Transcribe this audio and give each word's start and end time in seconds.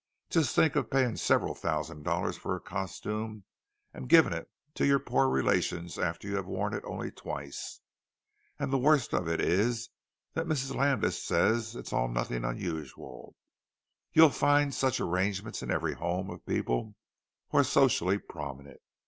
Just 0.31 0.55
think 0.55 0.75
of 0.75 0.89
paying 0.89 1.15
several 1.15 1.53
thousand 1.53 2.01
dollars 2.01 2.35
for 2.35 2.55
a 2.55 2.59
costume, 2.59 3.43
and 3.93 4.09
giving 4.09 4.33
it 4.33 4.49
to 4.73 4.83
your 4.87 4.97
poor 4.97 5.29
relations 5.29 5.99
after 5.99 6.27
you 6.27 6.37
have 6.37 6.47
worn 6.47 6.73
it 6.73 6.83
only 6.87 7.11
twice! 7.11 7.81
And 8.57 8.73
the 8.73 8.79
worst 8.79 9.13
of 9.13 9.27
it 9.27 9.39
is 9.39 9.89
that 10.33 10.47
Mrs. 10.47 10.73
Landis 10.73 11.21
says 11.23 11.75
it's 11.75 11.93
all 11.93 12.07
nothing 12.07 12.43
unusual; 12.43 13.35
you'll 14.11 14.31
find 14.31 14.73
such 14.73 14.99
arrangements 14.99 15.61
in 15.61 15.69
every 15.69 15.93
home 15.93 16.31
of 16.31 16.47
people 16.47 16.95
who 17.49 17.59
are 17.59 17.63
socially 17.63 18.17
prominent. 18.17 18.79